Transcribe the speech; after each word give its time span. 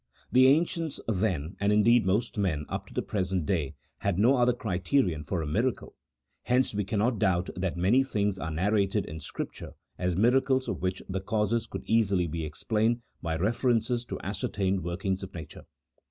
The 0.31 0.47
ancients, 0.47 0.99
then, 1.07 1.55
and 1.59 1.71
indeed 1.71 2.07
most 2.07 2.35
men 2.35 2.65
up 2.69 2.87
to 2.87 2.93
the 2.95 3.03
present 3.03 3.45
day, 3.45 3.75
had 3.99 4.17
no 4.17 4.35
other 4.37 4.51
criterion 4.51 5.23
for 5.25 5.43
a 5.43 5.45
miracle;, 5.45 5.93
hence 6.45 6.73
we 6.73 6.83
cannot 6.83 7.19
doubt 7.19 7.51
that 7.55 7.77
many 7.77 8.03
things 8.03 8.39
are 8.39 8.49
narrated 8.49 9.05
in 9.05 9.19
Scripture 9.19 9.73
as 9.99 10.15
miracles 10.15 10.67
of 10.67 10.81
which 10.81 11.03
the 11.07 11.21
causes 11.21 11.67
could 11.67 11.83
easily 11.85 12.25
be 12.25 12.47
ex 12.47 12.63
plained 12.63 13.03
by 13.21 13.35
reference 13.35 13.89
to 14.05 14.19
ascertained 14.23 14.83
workings 14.83 15.21
of 15.21 15.35
nature. 15.35 15.67